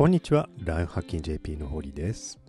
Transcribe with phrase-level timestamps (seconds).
[0.00, 2.40] こんにちは、ライフハッキン JP の堀です。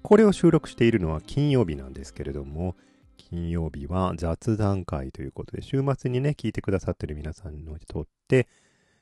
[0.00, 2.76] これを収録しているのは金曜日なんですけれども、
[3.16, 8.46] 金曜日は雑談会ということで、週末にね、聞いてくださってる皆さんにとって、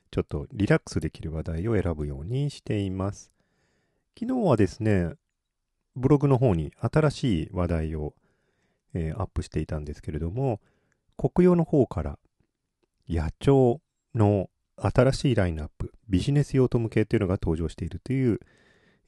[0.09, 3.31] ちょっとリラックスできる話題を選ぶようにしています。
[4.19, 5.11] 昨日はですね、
[5.95, 8.15] ブログの方に新しい話題を、
[8.95, 10.61] えー、アップしていたんですけれども、
[11.15, 12.17] 国用の方から
[13.07, 13.77] 野鳥
[14.15, 14.49] の
[14.81, 18.39] 新しいラインナップ、ビジネス用途向けというのが登場しているという、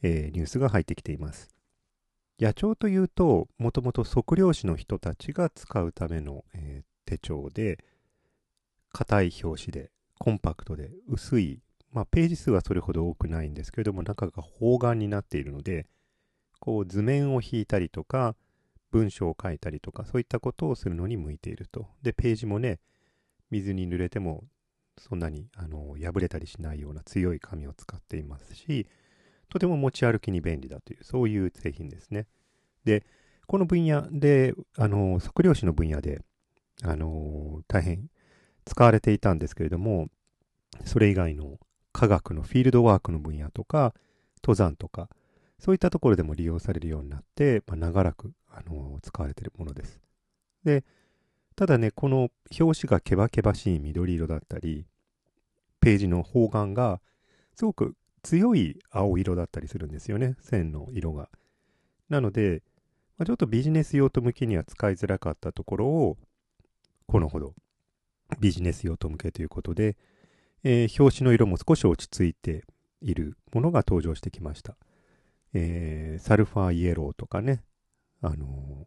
[0.02, 1.50] えー、ニュースが入ってきています。
[2.40, 7.84] 野鳥というと、もともと測量士の人たちが使うための、えー、手帳で、
[8.92, 11.62] 硬い表紙で、コンパクトで、薄い、
[11.92, 15.88] まあ、ページ数はそれほど多くないんですけれども、中が方眼になっているので、
[16.60, 18.36] こう図面を引いたりとか、
[18.92, 21.88] 文章を書いたりとか、そういったことをするのに向いていると。
[22.02, 22.80] で、ページもね、
[23.50, 24.44] 水に濡れても
[25.02, 28.88] そんなにあの破れたりしないような強い紙を使っていますし、
[29.50, 32.28] とても持ち歩きに便利だという、そういう製品ですね。
[32.86, 33.04] で、
[33.48, 36.22] この分野で、あの、測量士の分野で、
[36.84, 38.10] あの、大変
[38.64, 40.08] 使われていたんですけれども、
[40.86, 41.60] それ以外の
[41.92, 43.94] 科学のフィールドワークの分野とか、
[44.44, 45.10] 登山とか、
[45.60, 50.00] そういったところでも利用されるようになって、まあ、長らく、あの、使われているものです。
[50.64, 50.84] で、
[51.56, 54.86] ただね、この表紙がけばけばしい緑色だったり、
[55.82, 57.02] ページの方眼が
[57.56, 61.30] すごく強い青色だったりするんですよね、線の色が。
[62.08, 62.64] なので、
[63.18, 66.18] まあ、ちょっとビジネス用途向けには使いづらかったところを、
[67.08, 67.54] このほど
[68.40, 69.98] ビジネス用途向けということで、
[70.64, 72.64] えー、表紙の色も少し落ち着いて
[73.02, 74.78] いるものが登場してきました。
[75.54, 77.64] えー、サルファーイエローとかね、
[78.22, 78.86] あのー、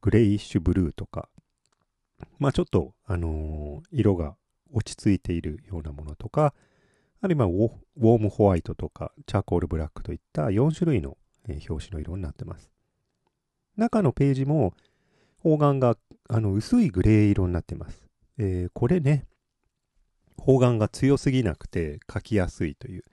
[0.00, 1.28] グレイッシュブルーとか、
[2.38, 4.36] まあちょっと、あのー、色が
[4.72, 6.54] 落ち着いているようなものとか、
[7.20, 11.16] あるいはウォームホワイトとかチャーコールブラックといった4種類の、
[11.48, 12.70] え、表紙の色になってます。
[13.76, 14.74] 中のページも
[15.38, 15.96] 方眼が
[16.28, 18.08] あの薄いグレー色になってます。
[18.38, 19.26] えー、これね、
[20.36, 23.04] 方眼が強すぎなくて書きやすいという、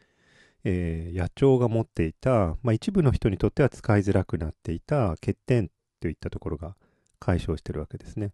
[0.64, 6.76] えー、野鳥が持っていた、まあ、一部の人にとっては使いづらくなっていた欠点といったところが
[7.20, 8.32] 解消してるわけですね。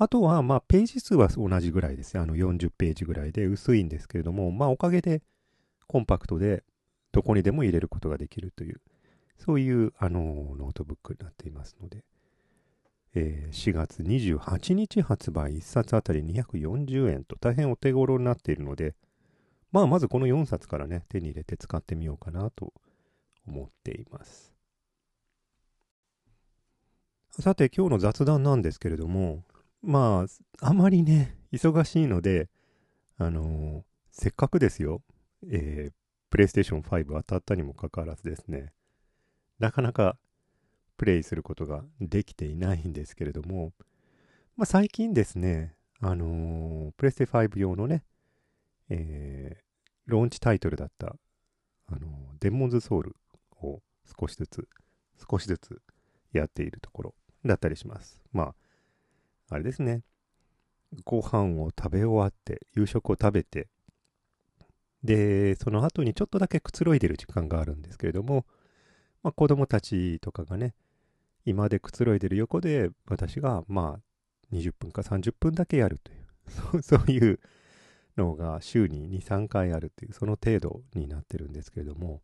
[0.00, 5.22] あとは、まあ、ページ数は同じぐらいですあの、40ページぐらいで薄いんですけれども、まあ、おかげで
[5.88, 6.62] コンパクトで
[7.10, 8.80] どこにでも入れることができるという、
[9.36, 12.04] そういう、あの、ノートブックになっていますので、
[13.14, 18.94] えー、4月28日発売、1冊あたり240円と大変お手頃になっているので、
[19.72, 22.72] まあ、まずこの4冊からね、手に入れて使ってみようかなと
[23.48, 24.54] 思っています。
[27.30, 29.42] さて、今日の雑談なんですけれども、
[29.82, 30.26] ま
[30.60, 32.48] あ、あまりね、忙しいので、
[33.16, 35.02] あのー、せっかくですよ、
[35.50, 35.92] えー、
[36.30, 38.72] プレイステーション5当たったにもかかわらずですね、
[39.58, 40.16] なかなか
[40.96, 43.72] プレイすることができていないんですけれども、
[44.56, 48.04] まあ、最近ですね、あのー、プレステ5用のね、
[48.90, 49.62] えー、
[50.06, 51.14] ローンチタイトルだった、
[51.86, 53.14] あのー、デモンズソウル
[53.62, 53.80] を
[54.20, 54.68] 少しずつ、
[55.30, 55.80] 少しずつ
[56.32, 58.20] やっているところだったりします。
[58.32, 58.54] まあ、
[59.50, 60.02] あれですね、
[61.04, 63.68] ご飯を食べ終わって、夕食を食べて、
[65.04, 68.44] で、その後にちょっとだけくつろいでる時間があるんですけれども、
[69.22, 70.74] まあ、子供たちとかがね、
[71.44, 76.14] 今でくつろいでる横で、私が、まあ、20分か30分だけやるとい
[76.78, 77.40] う、 そういう
[78.16, 82.22] のが週に2、3回あるという、その程度になってるんですけれども、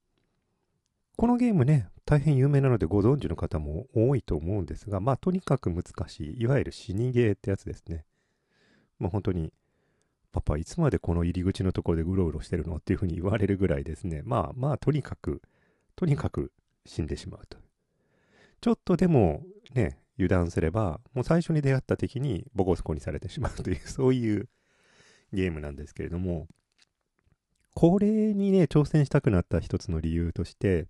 [1.17, 8.05] このゲームね、大変有名なのでご存知の方も多いと思うんですが、まあとにかく難しい、いわゆる死にゲーってやつですね。
[8.99, 9.53] まあ本当に、
[10.33, 14.23] パパいつまでこの入り口のところでうろうろしてるのっていうふうに言われるぐらいですね。
[14.25, 15.41] まあまあとにかく、
[15.95, 16.53] とにかく
[16.85, 17.59] 死んでしまうと。
[18.61, 19.43] ちょっとでも
[19.75, 24.49] ね、油断すれば、もう最初に出会った敵にボコスコにされてしまうという、 そういう
[25.33, 26.49] ゲームなんですけれども、
[27.75, 30.87] これにね、挑戦したくなった一つの理由として、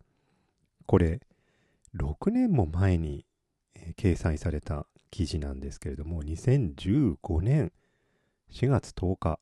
[0.87, 1.21] これ、
[1.97, 3.25] 6年も前に、
[3.97, 7.73] 掲載された記事なんですけれども、2015年
[8.51, 9.39] 4月10日、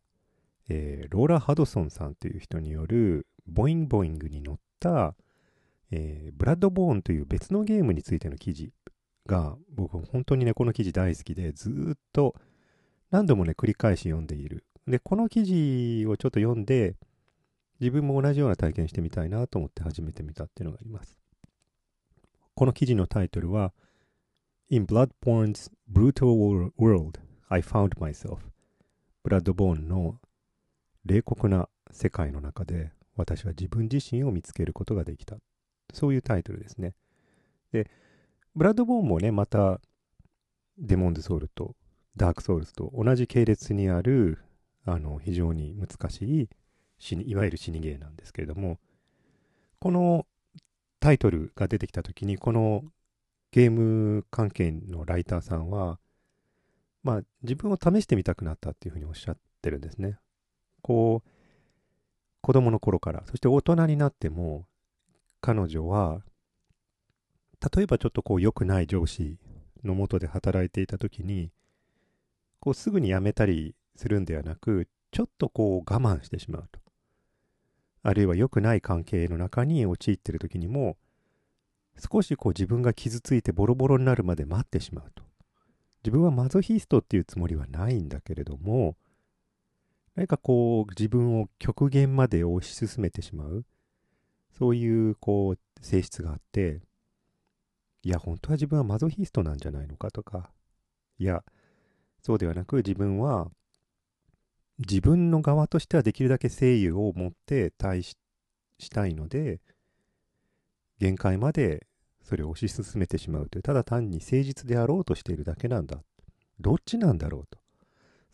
[0.68, 5.14] えー、ローラ・ハドソンさんという人による、ボインボイングに載った、
[5.90, 8.72] えー、ブラッドボーンという別のゲームについての記事
[9.26, 12.34] が、僕本当にね、この記事大好きで、ずっと
[13.10, 14.64] 何度もね、繰り返し読んでいる。
[14.86, 16.96] で、この記事をちょっと読んで、
[17.80, 21.21] 自分も同じような体験してみたいなと思って始めてみたっていうのがあります。
[22.54, 23.72] この記事のタイトルは
[24.68, 28.38] In Bloodborne's Brutal World, I Found Myself
[29.22, 30.18] ブラッドボーンの
[31.04, 35.36] 冷酷な世界の中で私は自分自身を見つけることができた。
[35.92, 36.94] そういうタイトルですね。
[37.72, 37.90] で、
[38.54, 39.80] ブラッドボーンもね、また、
[40.78, 41.76] デモンズソウルと
[42.16, 44.38] ダークソウルズと同じ系列にある、
[44.84, 46.48] あの、非常に難し
[47.02, 48.78] い、いわゆる死にゲーなんですけれども、
[49.78, 50.26] この
[51.02, 52.84] タイトルが出てきた時に、この
[53.50, 55.98] ゲーム関係のライターさんは、
[57.02, 60.20] まあ、自分を試してみたくなったっていうふうにおっしゃってるんですね。
[60.80, 61.28] こう、
[62.40, 64.68] 子供の頃から、そして大人になっても、
[65.40, 66.22] 彼女は、
[67.74, 69.38] 例えばちょっとこう良くない上司
[69.82, 71.50] のもとで働いていた時に、
[72.60, 76.81] こうすぐに辞めたりするんではなく、ちょっとこう我慢してしまうと。
[78.02, 80.96] あるいは良くない関係の中に陥ってる時にも、
[81.98, 85.22] 少しこう自分が傷ついてボロボロになるまで待ってしまうと。
[86.02, 88.96] 自分はマゾヒストっていうつもりはないんだけれども、
[90.16, 93.64] 何かこう自分を極限まで推し進めてしまう、
[94.58, 96.80] そういうこう性質があって、
[98.02, 100.50] いや、本当は自分はマゾヒストなんじゃないのかとか、
[101.18, 101.44] いや、
[102.20, 103.48] そうではなく自分は
[104.88, 108.16] 自分の側としてはできるだけ誠意を持って対し
[108.78, 109.60] したいので、
[110.98, 111.86] 限界まで
[112.22, 115.98] それを推し進めてしまうという、ただ単に誠実であろうとしているだけなんだ。
[116.60, 117.58] どっちなんだろうと。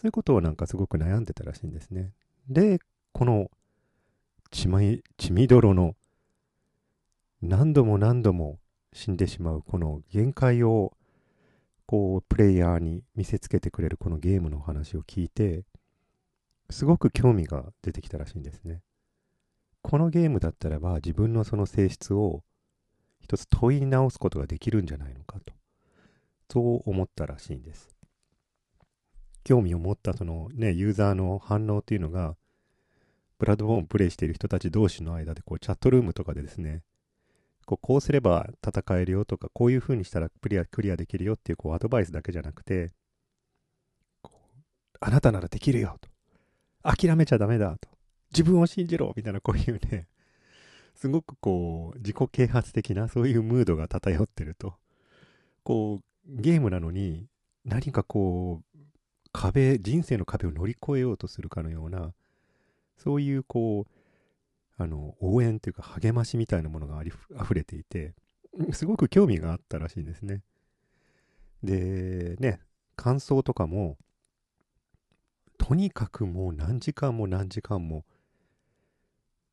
[0.00, 2.12] そういうことをなんかすごく悩んでたらしいんですね。
[2.48, 2.78] で、
[3.12, 3.50] この
[4.50, 5.94] 血み血みどろの
[7.42, 8.58] 何度も何度も
[8.92, 10.92] 死んでしまうこの限界を
[11.86, 15.64] こうプレイヤーに見せつけてくれるこのゲームの話を聞いて
[16.70, 18.82] すごく興味が出てきたらしいんですね。
[19.82, 22.42] このゲームだったらば自分のその性質を
[23.20, 25.54] 一つ問い直すことができるんじゃないのかと。
[26.50, 27.88] そう思ったらしいんです。
[29.44, 32.36] 興味を持ったそのね、ユーザーの反応っていうのが、
[33.38, 36.82] ブラッドボーンをプレイしている人たち同士の間で、こう、チャットルームとかでですね、
[37.68, 42.92] こうこうすれば戦えるよとか、こういう風にしたらクリアクリアできるよっていうこうアドバイスだけじゃなくて、
[45.00, 46.07] あなたならできるよと。
[46.82, 47.88] 諦めちゃダメだと。
[48.32, 50.06] 自分を信じろみたいなこういうね、
[50.94, 54.74] すごくこう、自己啓発的なそういうムードが漂ってると。
[55.62, 57.26] こう、ゲームなのに
[57.64, 58.78] 何かこう、
[59.32, 62.12] 壁、人生の壁を乗り越えようとするかのような、
[62.96, 68.14] そういうこう、あの、応援というか励ましみたいなものがあり溢れていて、
[68.72, 70.42] すごく興味があったらしいんですね。
[71.62, 72.60] で、ね、
[72.96, 73.96] 感想とかも、
[75.68, 78.06] とにかくもう何時間も何時間も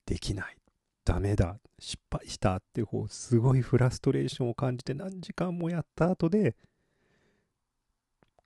[0.05, 0.55] できない。
[1.03, 1.57] ダメだ。
[1.77, 6.55] 失敗したってこう、すごいフラストレーションを感じて何時間もやった後で、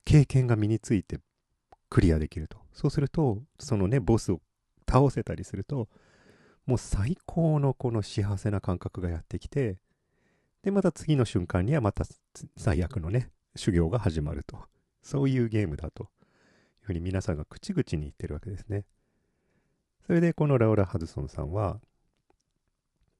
[0.03, 1.19] 経験が身について
[1.91, 2.57] クリアできると。
[2.73, 4.41] そうすると、そのね、ボスを
[4.89, 5.89] 倒せたりすると、
[6.65, 9.77] もう最高のこの幸せな感覚がやってきて、
[10.63, 12.03] で、また次の瞬間にはまた
[12.57, 14.57] 最悪のね、修行が始まると。
[15.03, 16.09] そういうゲームだと
[16.89, 18.83] ふうに皆さんが口々に言ってるわけですね。
[20.07, 21.79] それでこのラウラ・ハドソンさんは、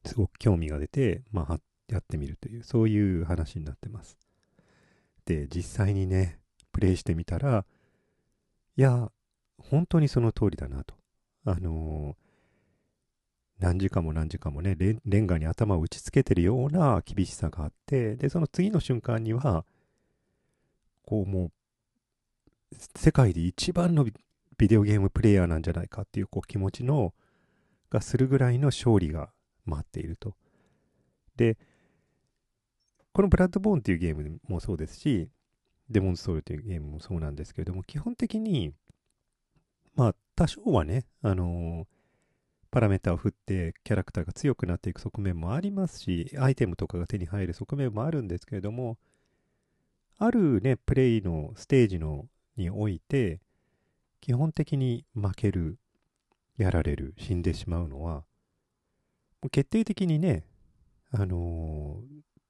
[0.06, 4.18] すごく興味が出て、まあ、やってみるという、そういう話になってます。
[5.26, 6.40] で、実際にね、
[6.71, 7.64] プレイしてみたら、
[8.76, 9.11] いや、
[9.59, 10.95] 本当にその通りだなと。
[11.45, 19.64] あのー、何時間も何時間もね、レンガに頭を打ちつけてるような厳しさがあって、で、その次の瞬間には、
[21.06, 21.52] こうもう
[22.95, 24.06] 世界で一番の
[24.57, 27.14] ビデオゲームプレイヤーなんじゃないかっていうこう気持ちの
[27.90, 29.30] がするぐらいの勝利が
[29.66, 30.35] 待っていると。
[31.35, 31.57] で、
[33.14, 35.30] このブラッドボーンっていうゲームもそうですし、
[35.90, 38.73] デモンストールというゲームもそうなんですけれども、基本的に、
[39.95, 41.88] まあ、多少はね、あのー、
[42.71, 48.97] パラメータを振ってキャラクターが強くなっていく側面もありますし、アイテムとかが手に入る側面もあるんですけれども、
[50.19, 52.28] あるね、プレイのステージの
[52.59, 53.42] において、
[54.21, 55.80] 基本的に負ける、
[56.57, 58.23] やられる、死んでしまうのは、
[59.51, 60.44] 決定的にね、
[61.11, 62.04] あの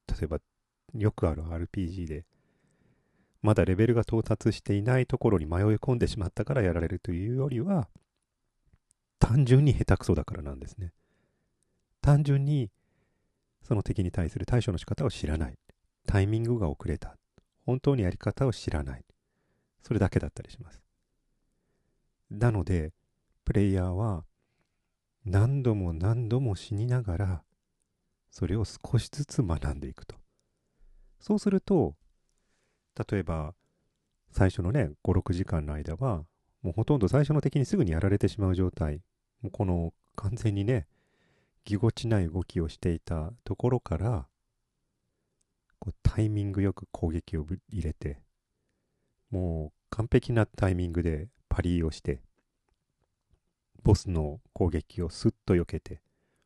[0.08, 0.40] ー、例えば、
[0.96, 2.26] よくある RPG で、
[3.42, 7.88] まだレベルが到達していないところに迷い込んでしまったからやられるというよりは、
[9.20, 10.92] 単純に下手くそだからなんですね。
[12.02, 12.72] 単純に、
[13.62, 15.60] その敵に対する対処の仕方を知らない。
[16.08, 17.16] タイミングが遅れた。
[17.66, 19.06] 本当にやり方を知らない。
[19.82, 20.82] それだけだったりします。
[22.30, 22.94] なので、
[23.46, 24.26] プレイヤーは
[25.26, 27.44] 何度も何度も死にながら、
[28.30, 30.16] それを少しずつ学んでいくと。
[31.20, 31.96] そうすると、
[33.10, 33.56] 例えば、
[34.32, 36.24] 最初のね、5、6時間の間は、
[36.62, 39.02] もうほとんど最初の敵にすぐにやられてしまう状態。
[39.42, 40.88] もうこの完全にね、
[41.66, 44.28] ぎこちない動きをしていたところから
[45.80, 48.22] こうタイミングよく攻撃を入れて
[49.32, 52.22] もう完璧なタイミングでパリーをして
[53.84, 56.02] ボスの攻撃をスッと避けて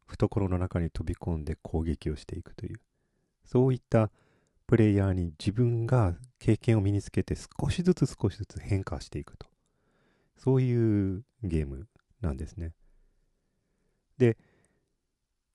[0.06, 2.80] 懐の中に飛び込んで攻撃をしていくという
[3.46, 4.12] そういった
[4.68, 9.48] プレイヤーに自分が経験を身につけて少しずつ少しずつ変化していくと。
[10.38, 11.88] そういうゲーム
[12.22, 12.74] なんですね。
[14.18, 14.38] で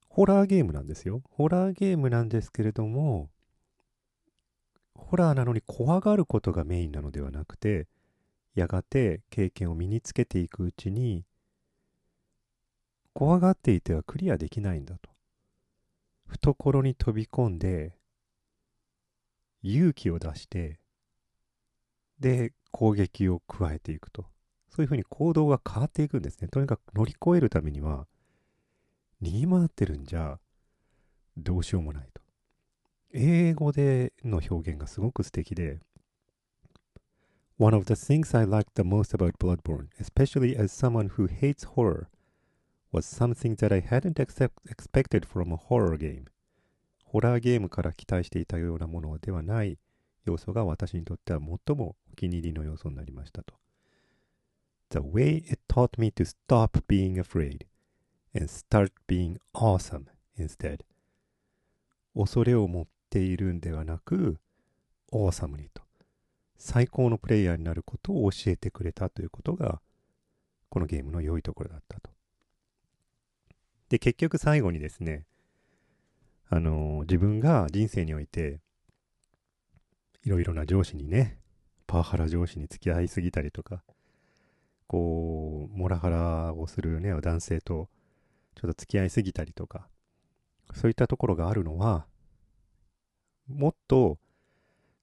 [0.08, 1.22] ホラーゲームなんですよ。
[1.30, 3.30] ホラーゲームなんですけれども
[4.98, 7.86] ホラーなのに怖がることがメインなのではなくて
[8.54, 11.24] やがて経験を身につけていくうちに
[13.14, 15.10] 怖がっていてはクリアできないんだと。
[16.26, 17.96] 懐に飛び込んで
[19.62, 20.78] 勇気を出して
[22.20, 24.26] で攻撃を加えていくと。
[24.68, 26.48] そういうふうに行動が変わっていくんですね。
[26.48, 28.06] とにかく乗り越えるためには
[29.22, 30.38] 逃げ回ってるんじゃ
[31.36, 32.27] どうしようもないと。
[33.12, 35.80] 英語での表現がすごく素敵で
[37.58, 41.64] One of the things I liked the most about Bloodborne, especially as someone who hates
[41.64, 42.06] horror,
[42.92, 46.26] was something that I hadn't expected from a horror game.
[47.04, 49.78] ホラーゲームから期待していたようなものではない
[50.24, 53.54] 要素が私にとっては最もお気に入りの要素になりましたと。
[54.90, 57.66] The way it taught me to stop being afraid
[58.34, 60.04] and start being awesome
[60.38, 60.84] instead.
[62.14, 64.38] 恐れを持っているんではなく、
[65.12, 65.82] awesome にと。
[66.58, 69.80] 最高のプレイヤーになることを教えてくれたということが、
[70.68, 72.10] このゲームの良いところだったと。
[73.88, 75.24] で、結局最後にですね、
[76.50, 78.60] あのー、自分が人生において、
[80.24, 81.38] いろいろな上司にね、
[81.86, 83.82] パワハラ上司に付き合いすぎたりとか、
[84.88, 87.88] こう、モラハラをするね、男性と
[88.56, 89.88] ちょっと付き合いすぎたりとか、
[90.74, 92.06] そういったところがあるのは、
[93.48, 94.18] もっと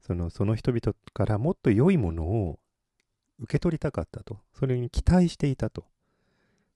[0.06, 2.60] そのその人々からもっと良いものを
[3.40, 4.40] 受け取りたかったと。
[4.54, 5.86] それに期待していたと。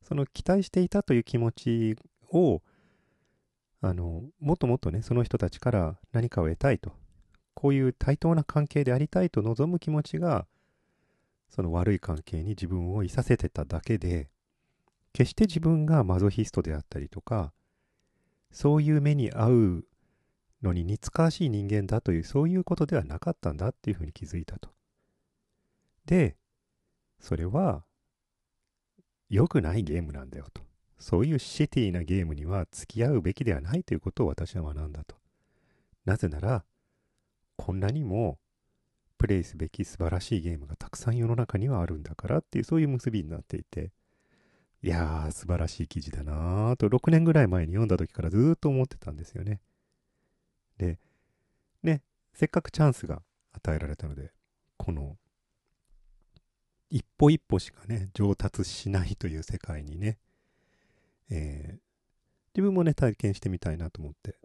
[0.04, 1.96] その期待していたという気持ち
[2.32, 2.62] を、
[3.82, 6.92] あの、もっともっとね、その人たちから何かを得たいと。
[7.54, 10.48] こういう対等な関係でありたいと望む気持ちが、
[11.50, 14.30] その悪い関係に自分をいさせてただけで、
[15.14, 17.54] 決して自分がマゾヒストであったりとか、
[18.52, 19.86] そういう目に遭う
[20.62, 24.70] のに似つかわしい人間だというそういうことではなかったんだっていうふうに気づいたと。
[26.06, 26.36] で、
[27.20, 27.84] それは
[29.30, 30.64] 良くないゲームなんだよと。
[30.98, 35.16] そういうシティなゲームには付き合うべきではないということを私は学んだと。
[36.06, 36.66] なぜなら、
[37.56, 38.40] こんなにも
[39.18, 43.92] プレイすべき素晴らしいゲームがたくさん世の中にはあるんだからっていうそういう結びになっていて、
[44.82, 49.60] いやー素晴らしい記事だなーと6年ぐらい前に読んだ時からずっと思ってたんですよね。
[50.80, 50.98] で、
[51.84, 52.02] ね、
[52.34, 53.22] せっかくチャンスが
[53.54, 54.32] 与えられたので、
[54.78, 55.18] この、
[56.90, 60.18] 一歩一歩しかね、上達しないという世界にね、
[61.30, 61.80] えー、
[62.56, 64.38] 自分もね、体験してみたいなと思って、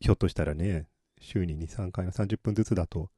[0.00, 0.88] ひょっとしたらね、
[1.20, 3.10] 週に2、3回の30分ずつだと、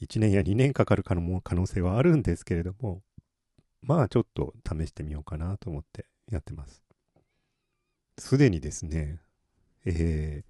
[0.00, 3.02] 1年や2年かかるかも可能性はあるんですけれども、
[3.82, 6.82] まあちょっと試してみようかなと思ってやってます。
[8.18, 9.20] すでにですね、
[9.86, 10.42] え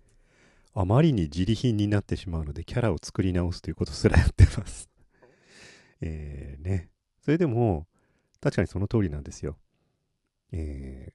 [0.74, 4.88] ー、あまりに自利品になってしまうので、キャラを作り直すということすらやってます。
[6.00, 6.90] えー、ね。
[7.20, 7.86] それでも、
[8.40, 9.58] 確かにその通りなんですよ。
[10.52, 11.12] え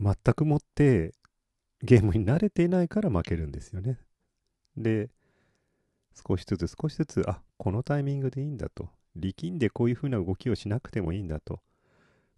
[0.00, 1.14] ー、全くもって
[1.82, 3.98] ゲームに慣れていないから負けるんですよね。
[4.76, 5.10] で、
[6.14, 8.90] 少しずつ少しずつ、あ、このタイミングでいいんだと。
[9.14, 11.60] 力んでこういう風な動きをしなくてもいいんだと。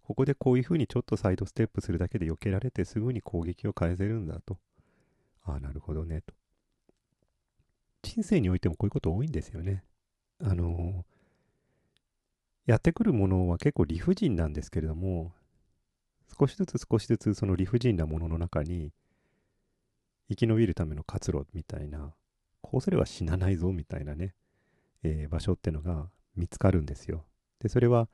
[0.09, 4.57] ここでこういうふうにちょっとサイドステップするだけで避けられてすぐに攻撃を返せるんだと。
[5.43, 6.33] ああ、なるほどね、と。
[8.01, 9.83] 人生においてもこういうこと多いんですよね。
[10.41, 11.05] あの
[12.65, 15.31] やってくるものは結構理不尽なんですけれども、
[16.39, 18.91] 少しずつ少しずつその理不尽なものの中に
[20.27, 22.15] 生き延びるための活路みたいな、
[22.61, 24.33] こうすれば死なないぞみたいなね、
[25.03, 27.25] えー、場所ってのが見つかるんですよ。
[27.59, 28.09] で、それは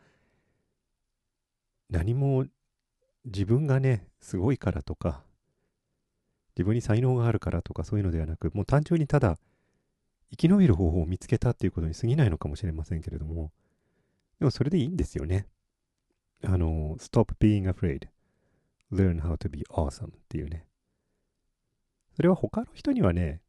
[1.89, 2.45] 何も
[3.25, 5.23] 自分がね、すごいからとか、
[6.55, 9.37] 自分に才能があるからとかそういうのではなく、もう単純にただ
[10.31, 13.51] 生き延びる方法を見つけたっていうことに過ぎないのかもしれませんけれども、
[14.39, 15.47] でもそれでいいんですよね。
[16.43, 18.07] あの、stop being afraid,
[18.91, 20.65] learn how to be awesome っていうね。
[22.15, 23.41] それは他の人にはね、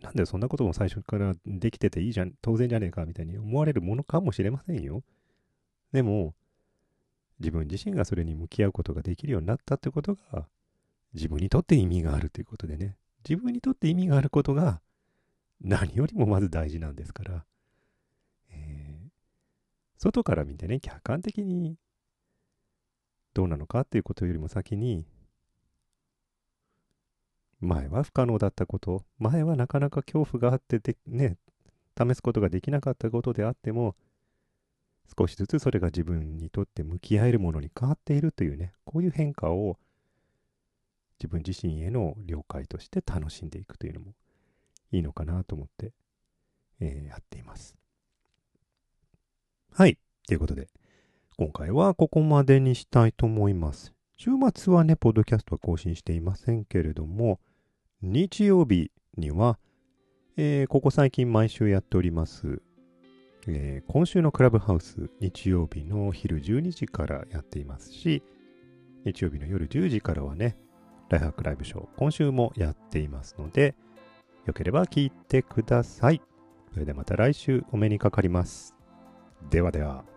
[0.00, 5.02] なんでそんなことも最初からできてていいじゃん、当然じゃねえかみたいに思われるものかもしれませんよ。
[5.92, 6.34] でも、
[7.40, 10.46] 自分自身がそれに向き合うことができるようになったってことが、
[11.14, 12.96] 自分にとって意味があるということでね、
[13.28, 14.80] 自分にとって意味があることが、
[15.60, 17.44] 何よりもまず大事なんですから、
[18.50, 19.10] えー、
[19.96, 21.76] 外から見てね、客観的に
[23.32, 25.06] どうなのかっていうことよりも先に、
[27.60, 31.36] 前は不可能だったこと、前はなかなか恐怖があってで、ね、
[31.98, 33.96] 試すことができなかったことであっても、
[35.16, 39.78] 少しずつそれが自分にとって向き合えるものに変わっているというね、こういう変化を
[41.18, 44.14] 自分自身への了解として楽しんでいくというのも
[44.92, 45.92] いいのかなと思って、
[46.80, 47.76] えー、やっています。
[49.72, 49.98] はい。
[50.26, 50.68] ということで、
[51.36, 53.92] 今回はここまでにしたいと思います。
[54.16, 57.40] 週末はね、ポッドキャストは更新していませんけれども、
[58.02, 59.58] 日曜日には、
[60.36, 62.62] えー、ここ最近毎週やっております、
[63.48, 68.22] えー、今週のクラブハウス、日曜日の昼12時からやっていますし、
[69.04, 70.56] 日曜日の夜10時からはね、
[71.10, 73.74] ライハックライブショー、今週もやっていますので、
[74.46, 76.22] よければ聞いてください。
[76.72, 78.74] それではまた来週お目にかかります。
[79.50, 80.13] ではでは。